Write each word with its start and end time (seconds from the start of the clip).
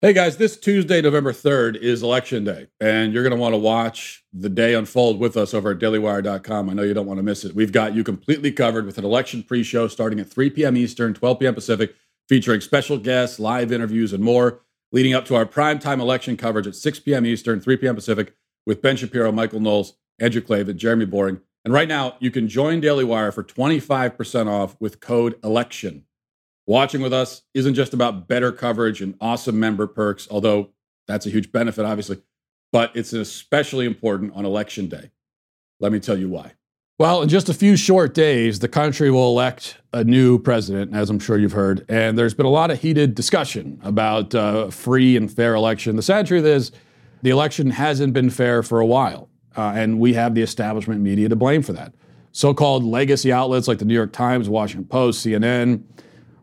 Hey 0.00 0.12
guys, 0.12 0.36
this 0.36 0.56
Tuesday, 0.56 1.02
November 1.02 1.32
3rd 1.32 1.74
is 1.74 2.04
election 2.04 2.44
day, 2.44 2.68
and 2.80 3.12
you're 3.12 3.24
going 3.24 3.34
to 3.34 3.36
want 3.36 3.54
to 3.54 3.58
watch 3.58 4.24
the 4.32 4.48
day 4.48 4.74
unfold 4.74 5.18
with 5.18 5.36
us 5.36 5.52
over 5.52 5.72
at 5.72 5.80
dailywire.com. 5.80 6.70
I 6.70 6.72
know 6.72 6.84
you 6.84 6.94
don't 6.94 7.08
want 7.08 7.18
to 7.18 7.24
miss 7.24 7.44
it. 7.44 7.56
We've 7.56 7.72
got 7.72 7.96
you 7.96 8.04
completely 8.04 8.52
covered 8.52 8.86
with 8.86 8.96
an 8.98 9.04
election 9.04 9.42
pre 9.42 9.64
show 9.64 9.88
starting 9.88 10.20
at 10.20 10.30
3 10.30 10.50
p.m. 10.50 10.76
Eastern, 10.76 11.14
12 11.14 11.40
p.m. 11.40 11.54
Pacific, 11.56 11.96
featuring 12.28 12.60
special 12.60 12.96
guests, 12.96 13.40
live 13.40 13.72
interviews, 13.72 14.12
and 14.12 14.22
more, 14.22 14.60
leading 14.92 15.14
up 15.14 15.24
to 15.24 15.34
our 15.34 15.44
primetime 15.44 15.98
election 15.98 16.36
coverage 16.36 16.68
at 16.68 16.76
6 16.76 17.00
p.m. 17.00 17.26
Eastern, 17.26 17.58
3 17.58 17.76
p.m. 17.78 17.96
Pacific, 17.96 18.36
with 18.66 18.80
Ben 18.80 18.96
Shapiro, 18.96 19.32
Michael 19.32 19.58
Knowles, 19.58 19.94
Andrew 20.20 20.40
Klavan, 20.42 20.78
Jeremy 20.78 21.06
Boring. 21.06 21.40
And 21.64 21.74
right 21.74 21.88
now, 21.88 22.14
you 22.20 22.30
can 22.30 22.46
join 22.46 22.80
Daily 22.80 23.02
Wire 23.02 23.32
for 23.32 23.42
25% 23.42 24.46
off 24.46 24.76
with 24.78 25.00
code 25.00 25.40
ELECTION. 25.42 26.04
Watching 26.68 27.00
with 27.00 27.14
us 27.14 27.40
isn't 27.54 27.72
just 27.72 27.94
about 27.94 28.28
better 28.28 28.52
coverage 28.52 29.00
and 29.00 29.14
awesome 29.22 29.58
member 29.58 29.86
perks, 29.86 30.28
although 30.30 30.68
that's 31.06 31.24
a 31.24 31.30
huge 31.30 31.50
benefit, 31.50 31.86
obviously, 31.86 32.20
but 32.72 32.94
it's 32.94 33.14
especially 33.14 33.86
important 33.86 34.34
on 34.34 34.44
election 34.44 34.86
day. 34.86 35.10
Let 35.80 35.92
me 35.92 35.98
tell 35.98 36.18
you 36.18 36.28
why. 36.28 36.52
Well, 36.98 37.22
in 37.22 37.30
just 37.30 37.48
a 37.48 37.54
few 37.54 37.74
short 37.74 38.12
days, 38.12 38.58
the 38.58 38.68
country 38.68 39.10
will 39.10 39.28
elect 39.30 39.78
a 39.94 40.04
new 40.04 40.38
president, 40.38 40.94
as 40.94 41.08
I'm 41.08 41.18
sure 41.18 41.38
you've 41.38 41.52
heard. 41.52 41.86
And 41.88 42.18
there's 42.18 42.34
been 42.34 42.44
a 42.44 42.50
lot 42.50 42.70
of 42.70 42.78
heated 42.82 43.14
discussion 43.14 43.80
about 43.82 44.34
uh, 44.34 44.68
free 44.68 45.16
and 45.16 45.32
fair 45.32 45.54
election. 45.54 45.96
The 45.96 46.02
sad 46.02 46.26
truth 46.26 46.44
is, 46.44 46.70
the 47.22 47.30
election 47.30 47.70
hasn't 47.70 48.12
been 48.12 48.28
fair 48.28 48.62
for 48.62 48.78
a 48.78 48.86
while. 48.86 49.30
Uh, 49.56 49.72
and 49.74 49.98
we 49.98 50.12
have 50.12 50.34
the 50.34 50.42
establishment 50.42 51.00
media 51.00 51.30
to 51.30 51.36
blame 51.36 51.62
for 51.62 51.72
that. 51.72 51.94
So 52.32 52.52
called 52.52 52.84
legacy 52.84 53.32
outlets 53.32 53.68
like 53.68 53.78
the 53.78 53.86
New 53.86 53.94
York 53.94 54.12
Times, 54.12 54.50
Washington 54.50 54.86
Post, 54.86 55.24
CNN, 55.24 55.82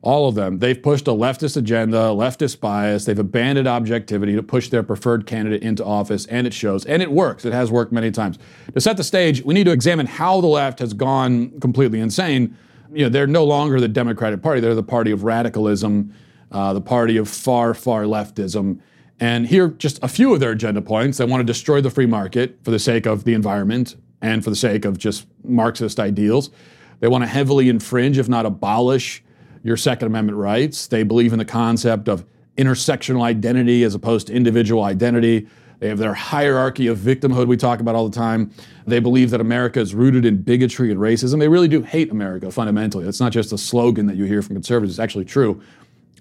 all 0.05 0.27
of 0.27 0.35
them, 0.35 0.59
they've 0.59 0.81
pushed 0.81 1.07
a 1.07 1.11
leftist 1.11 1.57
agenda, 1.57 1.97
leftist 1.97 2.59
bias. 2.59 3.05
They've 3.05 3.17
abandoned 3.17 3.67
objectivity 3.67 4.35
to 4.35 4.43
push 4.43 4.69
their 4.69 4.83
preferred 4.83 5.25
candidate 5.25 5.63
into 5.63 5.83
office, 5.83 6.27
and 6.27 6.45
it 6.45 6.53
shows. 6.53 6.85
And 6.85 7.01
it 7.01 7.11
works. 7.11 7.43
It 7.43 7.53
has 7.53 7.71
worked 7.71 7.91
many 7.91 8.11
times. 8.11 8.37
To 8.75 8.79
set 8.79 8.97
the 8.97 9.03
stage, 9.03 9.43
we 9.43 9.55
need 9.55 9.63
to 9.63 9.71
examine 9.71 10.05
how 10.05 10.41
the 10.41 10.47
left 10.47 10.77
has 10.77 10.93
gone 10.93 11.59
completely 11.59 11.99
insane. 11.99 12.55
You 12.93 13.05
know, 13.05 13.09
they're 13.09 13.25
no 13.25 13.43
longer 13.43 13.81
the 13.81 13.87
Democratic 13.87 14.43
Party. 14.43 14.61
They're 14.61 14.75
the 14.75 14.83
party 14.83 15.09
of 15.09 15.23
radicalism, 15.23 16.13
uh, 16.51 16.73
the 16.73 16.81
party 16.81 17.17
of 17.17 17.27
far, 17.27 17.73
far 17.73 18.03
leftism. 18.03 18.79
And 19.19 19.47
here, 19.47 19.69
just 19.69 19.97
a 20.03 20.07
few 20.07 20.35
of 20.35 20.39
their 20.39 20.51
agenda 20.51 20.83
points. 20.83 21.17
They 21.17 21.25
want 21.25 21.41
to 21.41 21.45
destroy 21.45 21.81
the 21.81 21.89
free 21.89 22.05
market 22.05 22.59
for 22.63 22.69
the 22.69 22.79
sake 22.79 23.07
of 23.07 23.23
the 23.23 23.33
environment 23.33 23.95
and 24.21 24.43
for 24.43 24.51
the 24.51 24.55
sake 24.55 24.85
of 24.85 24.99
just 24.99 25.25
Marxist 25.43 25.99
ideals. 25.99 26.51
They 26.99 27.07
want 27.07 27.23
to 27.23 27.27
heavily 27.27 27.69
infringe, 27.69 28.19
if 28.19 28.29
not 28.29 28.45
abolish, 28.45 29.23
your 29.65 29.75
Second 29.75 30.05
Amendment 30.05 30.37
rights. 30.37 30.85
They 30.85 31.01
believe 31.01 31.33
in 31.33 31.39
the 31.39 31.45
concept 31.45 32.07
of 32.07 32.23
intersectional 32.55 33.23
identity 33.23 33.83
as 33.83 33.95
opposed 33.95 34.27
to 34.27 34.33
individual 34.33 34.83
identity. 34.83 35.47
They 35.79 35.89
have 35.89 35.97
their 35.97 36.13
hierarchy 36.13 36.85
of 36.85 36.99
victimhood 36.99 37.47
we 37.47 37.57
talk 37.57 37.79
about 37.79 37.95
all 37.95 38.07
the 38.07 38.15
time. 38.15 38.51
They 38.85 38.99
believe 38.99 39.31
that 39.31 39.41
America 39.41 39.79
is 39.79 39.95
rooted 39.95 40.23
in 40.23 40.43
bigotry 40.43 40.91
and 40.91 40.99
racism. 40.99 41.39
They 41.39 41.47
really 41.47 41.67
do 41.67 41.81
hate 41.81 42.11
America 42.11 42.51
fundamentally. 42.51 43.07
It's 43.07 43.19
not 43.19 43.31
just 43.31 43.51
a 43.53 43.57
slogan 43.57 44.05
that 44.05 44.15
you 44.15 44.25
hear 44.25 44.43
from 44.43 44.55
conservatives, 44.55 44.93
it's 44.93 44.99
actually 44.99 45.25
true. 45.25 45.59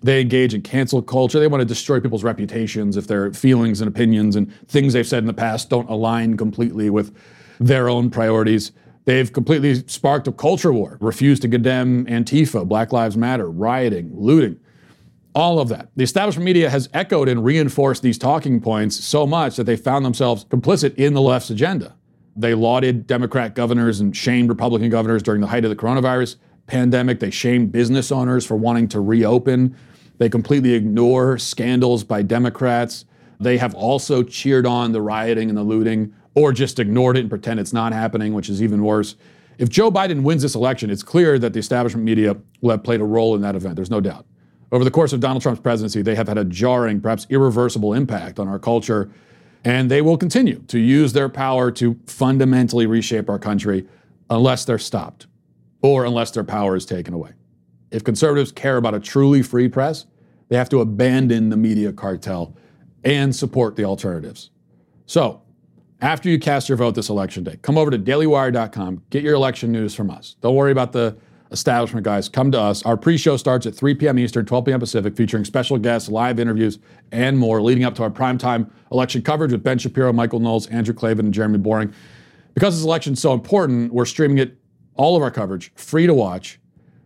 They 0.02 0.22
engage 0.22 0.54
in 0.54 0.62
cancel 0.62 1.02
culture. 1.02 1.38
They 1.38 1.46
want 1.46 1.60
to 1.60 1.66
destroy 1.66 2.00
people's 2.00 2.24
reputations 2.24 2.96
if 2.96 3.08
their 3.08 3.30
feelings 3.34 3.82
and 3.82 3.88
opinions 3.88 4.36
and 4.36 4.50
things 4.68 4.94
they've 4.94 5.06
said 5.06 5.18
in 5.18 5.26
the 5.26 5.34
past 5.34 5.68
don't 5.68 5.88
align 5.90 6.38
completely 6.38 6.88
with 6.88 7.14
their 7.60 7.90
own 7.90 8.10
priorities. 8.10 8.72
They've 9.04 9.30
completely 9.30 9.86
sparked 9.86 10.26
a 10.28 10.32
culture 10.32 10.72
war, 10.72 10.96
refused 11.00 11.42
to 11.42 11.48
condemn 11.48 12.06
Antifa, 12.06 12.66
Black 12.66 12.92
Lives 12.92 13.16
Matter, 13.16 13.50
rioting, 13.50 14.10
looting, 14.14 14.58
all 15.34 15.58
of 15.60 15.68
that. 15.68 15.90
The 15.96 16.04
establishment 16.04 16.44
media 16.44 16.70
has 16.70 16.88
echoed 16.94 17.28
and 17.28 17.44
reinforced 17.44 18.02
these 18.02 18.16
talking 18.16 18.60
points 18.60 18.96
so 19.04 19.26
much 19.26 19.56
that 19.56 19.64
they 19.64 19.76
found 19.76 20.04
themselves 20.04 20.44
complicit 20.46 20.94
in 20.94 21.12
the 21.12 21.20
left's 21.20 21.50
agenda. 21.50 21.94
They 22.36 22.54
lauded 22.54 23.06
Democrat 23.06 23.54
governors 23.54 24.00
and 24.00 24.16
shamed 24.16 24.48
Republican 24.48 24.90
governors 24.90 25.22
during 25.22 25.40
the 25.40 25.46
height 25.48 25.64
of 25.64 25.70
the 25.70 25.76
coronavirus 25.76 26.36
pandemic. 26.66 27.20
They 27.20 27.30
shamed 27.30 27.72
business 27.72 28.10
owners 28.10 28.46
for 28.46 28.56
wanting 28.56 28.88
to 28.88 29.00
reopen. 29.00 29.76
They 30.18 30.28
completely 30.28 30.72
ignore 30.72 31.38
scandals 31.38 32.04
by 32.04 32.22
Democrats. 32.22 33.04
They 33.38 33.58
have 33.58 33.74
also 33.74 34.22
cheered 34.22 34.66
on 34.66 34.92
the 34.92 35.02
rioting 35.02 35.48
and 35.48 35.58
the 35.58 35.62
looting 35.62 36.14
or 36.34 36.52
just 36.52 36.78
ignored 36.78 37.16
it 37.16 37.20
and 37.20 37.30
pretend 37.30 37.60
it's 37.60 37.72
not 37.72 37.92
happening, 37.92 38.34
which 38.34 38.48
is 38.48 38.62
even 38.62 38.82
worse. 38.82 39.16
If 39.58 39.68
Joe 39.68 39.90
Biden 39.90 40.22
wins 40.22 40.42
this 40.42 40.54
election, 40.54 40.90
it's 40.90 41.02
clear 41.02 41.38
that 41.38 41.52
the 41.52 41.60
establishment 41.60 42.04
media 42.04 42.36
will 42.60 42.70
have 42.70 42.82
played 42.82 43.00
a 43.00 43.04
role 43.04 43.34
in 43.34 43.42
that 43.42 43.54
event. 43.54 43.76
There's 43.76 43.90
no 43.90 44.00
doubt. 44.00 44.26
Over 44.72 44.82
the 44.82 44.90
course 44.90 45.12
of 45.12 45.20
Donald 45.20 45.42
Trump's 45.42 45.60
presidency, 45.60 46.02
they 46.02 46.16
have 46.16 46.26
had 46.26 46.38
a 46.38 46.44
jarring, 46.44 47.00
perhaps 47.00 47.26
irreversible 47.30 47.92
impact 47.92 48.40
on 48.40 48.48
our 48.48 48.58
culture, 48.58 49.10
and 49.64 49.90
they 49.90 50.02
will 50.02 50.18
continue 50.18 50.58
to 50.66 50.78
use 50.78 51.12
their 51.12 51.28
power 51.28 51.70
to 51.72 51.98
fundamentally 52.06 52.86
reshape 52.86 53.30
our 53.30 53.38
country 53.38 53.86
unless 54.28 54.64
they're 54.64 54.78
stopped 54.78 55.26
or 55.82 56.04
unless 56.04 56.32
their 56.32 56.44
power 56.44 56.74
is 56.74 56.84
taken 56.84 57.14
away. 57.14 57.30
If 57.90 58.02
conservatives 58.02 58.50
care 58.50 58.76
about 58.76 58.94
a 58.94 59.00
truly 59.00 59.42
free 59.42 59.68
press, 59.68 60.06
they 60.48 60.56
have 60.56 60.68
to 60.70 60.80
abandon 60.80 61.50
the 61.50 61.56
media 61.56 61.92
cartel 61.92 62.56
and 63.04 63.34
support 63.34 63.76
the 63.76 63.84
alternatives. 63.84 64.50
So, 65.06 65.42
after 66.00 66.28
you 66.28 66.38
cast 66.38 66.68
your 66.68 66.76
vote 66.76 66.94
this 66.94 67.08
election 67.08 67.44
day, 67.44 67.58
come 67.62 67.78
over 67.78 67.90
to 67.90 67.98
dailywire.com, 67.98 69.02
get 69.10 69.22
your 69.22 69.34
election 69.34 69.72
news 69.72 69.94
from 69.94 70.10
us. 70.10 70.36
Don't 70.40 70.54
worry 70.54 70.72
about 70.72 70.92
the 70.92 71.16
establishment 71.54 72.04
guys. 72.04 72.28
Come 72.28 72.50
to 72.52 72.60
us. 72.60 72.82
Our 72.84 72.96
pre 72.96 73.16
show 73.16 73.36
starts 73.38 73.64
at 73.64 73.74
3 73.74 73.94
p.m. 73.94 74.18
Eastern, 74.18 74.44
12 74.44 74.64
p.m. 74.66 74.80
Pacific, 74.80 75.16
featuring 75.16 75.44
special 75.44 75.78
guests, 75.78 76.08
live 76.10 76.38
interviews, 76.38 76.78
and 77.12 77.38
more, 77.38 77.62
leading 77.62 77.84
up 77.84 77.94
to 77.94 78.02
our 78.02 78.10
primetime 78.10 78.70
election 78.92 79.22
coverage 79.22 79.52
with 79.52 79.62
Ben 79.62 79.78
Shapiro, 79.78 80.12
Michael 80.12 80.40
Knowles, 80.40 80.66
Andrew 80.66 80.92
Klavan, 80.92 81.26
and 81.26 81.34
Jeremy 81.34 81.58
Boring. 81.58 81.94
Because 82.52 82.76
this 82.76 82.84
election 82.84 83.14
is 83.14 83.20
so 83.20 83.32
important, 83.32 83.92
we're 83.92 84.04
streaming 84.04 84.38
it, 84.38 84.58
all 84.94 85.16
of 85.16 85.22
our 85.22 85.30
coverage, 85.30 85.72
free 85.74 86.06
to 86.06 86.14
watch, 86.14 86.60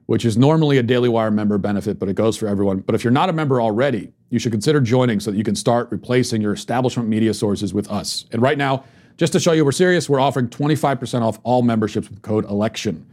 which 0.07 0.25
is 0.25 0.37
normally 0.37 0.79
a 0.79 0.83
Daily 0.83 1.09
Wire 1.09 1.31
member 1.31 1.57
benefit, 1.59 1.99
but 1.99 2.09
it 2.09 2.15
goes 2.15 2.37
for 2.37 2.49
everyone. 2.49 2.81
But 2.81 2.95
if 2.95 3.05
you're 3.05 3.11
not 3.13 3.29
a 3.29 3.33
member 3.33 3.61
already, 3.61 4.13
you 4.31 4.39
should 4.39 4.53
consider 4.53 4.81
joining 4.81 5.21
so 5.21 5.31
that 5.31 5.37
you 5.37 5.45
can 5.45 5.55
start 5.55 5.89
replacing 5.91 6.43
your 6.43 6.53
establishment 6.53 7.09
media 7.09 7.33
sources 7.33 7.73
with 7.73 7.91
us. 7.91 8.27
And 8.33 8.43
right 8.43 8.59
now, 8.59 8.85
just 9.17 9.33
to 9.33 9.41
show 9.41 9.53
you 9.53 9.65
we're 9.65 9.73
serious, 9.73 10.09
we're 10.09 10.21
offering 10.21 10.49
25% 10.49 11.23
off 11.23 11.39
all 11.43 11.63
memberships 11.63 12.09
with 12.09 12.23
code 12.23 12.45
ELECTION. 12.45 13.05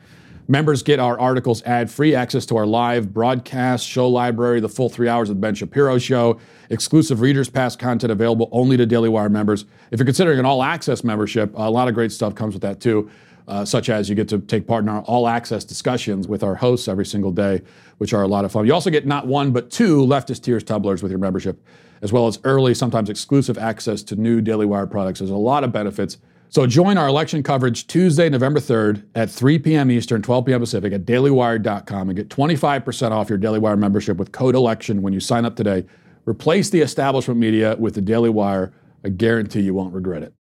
Members 0.47 0.83
get 0.83 0.99
our 0.99 1.19
articles 1.19 1.63
ad 1.63 1.89
free, 1.89 2.13
access 2.13 2.45
to 2.45 2.57
our 2.57 2.67
live 2.67 3.11
broadcast, 3.11 3.87
show 3.87 4.07
library, 4.07 4.59
the 4.59 4.69
full 4.69 4.89
three 4.89 5.07
hours 5.07 5.31
of 5.31 5.37
the 5.37 5.39
Ben 5.39 5.55
Shapiro 5.55 5.97
show, 5.97 6.39
exclusive 6.69 7.21
Readers 7.21 7.49
Pass 7.49 7.75
content 7.75 8.11
available 8.11 8.47
only 8.51 8.77
to 8.77 8.85
Daily 8.85 9.09
Wire 9.09 9.29
members. 9.29 9.65
If 9.89 9.99
you're 9.99 10.05
considering 10.05 10.37
an 10.37 10.45
all 10.45 10.61
access 10.61 11.03
membership, 11.03 11.51
a 11.55 11.71
lot 11.71 11.87
of 11.87 11.95
great 11.95 12.11
stuff 12.11 12.35
comes 12.35 12.53
with 12.53 12.61
that 12.61 12.79
too 12.79 13.09
uh, 13.47 13.65
such 13.65 13.89
as 13.89 14.09
you 14.09 14.15
get 14.15 14.27
to 14.29 14.39
take 14.39 14.67
part 14.67 14.83
in 14.83 14.89
our 14.89 15.01
all 15.01 15.27
access 15.27 15.63
discussions 15.63 16.27
with 16.27 16.43
our 16.43 16.55
hosts 16.55 16.87
every 16.87 17.05
single 17.05 17.31
day, 17.31 17.61
which 17.97 18.13
are 18.13 18.23
a 18.23 18.27
lot 18.27 18.45
of 18.45 18.51
fun. 18.51 18.65
You 18.65 18.73
also 18.73 18.89
get 18.89 19.05
not 19.05 19.27
one, 19.27 19.51
but 19.51 19.69
two 19.69 19.99
leftist 20.01 20.43
tears 20.43 20.63
tumblers 20.63 21.03
with 21.03 21.11
your 21.11 21.19
membership, 21.19 21.63
as 22.01 22.11
well 22.11 22.27
as 22.27 22.39
early, 22.43 22.73
sometimes 22.73 23.09
exclusive 23.09 23.57
access 23.57 24.03
to 24.03 24.15
new 24.15 24.41
Daily 24.41 24.65
Wire 24.65 24.87
products. 24.87 25.19
There's 25.19 25.31
a 25.31 25.35
lot 25.35 25.63
of 25.63 25.71
benefits. 25.71 26.17
So 26.49 26.65
join 26.65 26.97
our 26.97 27.07
election 27.07 27.43
coverage 27.43 27.85
Tuesday, 27.87 28.29
November 28.29 28.59
3rd 28.59 29.03
at 29.13 29.29
3 29.29 29.59
p.m. 29.59 29.91
Eastern, 29.91 30.21
12 30.21 30.45
p.m. 30.45 30.61
Pacific 30.61 30.93
at 30.93 31.05
dailywire.com 31.05 32.09
and 32.09 32.15
get 32.15 32.29
25% 32.29 33.11
off 33.11 33.29
your 33.29 33.37
Daily 33.37 33.59
Wire 33.59 33.75
membership 33.75 34.17
with 34.17 34.31
code 34.31 34.55
ELECTION 34.55 35.01
when 35.01 35.11
you 35.11 35.19
sign 35.19 35.43
up 35.43 35.55
today. 35.55 35.85
Replace 36.25 36.69
the 36.69 36.81
establishment 36.81 37.39
media 37.39 37.75
with 37.77 37.95
the 37.95 38.01
Daily 38.01 38.29
Wire. 38.29 38.71
I 39.03 39.09
guarantee 39.09 39.61
you 39.61 39.73
won't 39.73 39.93
regret 39.93 40.23
it. 40.23 40.33